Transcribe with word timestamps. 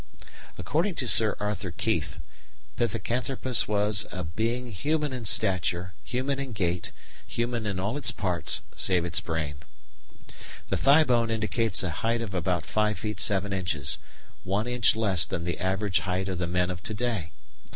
According 0.57 0.95
to 0.95 1.07
Sir 1.07 1.37
Arthur 1.39 1.69
Keith, 1.69 2.17
Pithecanthropus 2.75 3.67
was 3.67 4.07
"a 4.11 4.23
being 4.23 4.71
human 4.71 5.13
in 5.13 5.25
stature, 5.25 5.93
human 6.03 6.39
in 6.39 6.53
gait, 6.53 6.91
human 7.27 7.67
in 7.67 7.79
all 7.79 7.95
its 7.97 8.11
parts, 8.11 8.63
save 8.75 9.05
its 9.05 9.21
brain." 9.21 9.57
The 10.69 10.77
thigh 10.77 11.03
bone 11.03 11.29
indicates 11.29 11.83
a 11.83 11.91
height 11.91 12.23
of 12.23 12.33
about 12.33 12.65
5 12.65 12.97
feet 12.97 13.19
7 13.19 13.53
inches, 13.53 13.99
one 14.43 14.65
inch 14.65 14.95
less 14.95 15.23
than 15.23 15.43
the 15.43 15.59
average 15.59 15.99
height 15.99 16.27
of 16.27 16.39
the 16.39 16.47
men 16.47 16.71
of 16.71 16.81
to 16.81 16.95
day. 16.95 17.31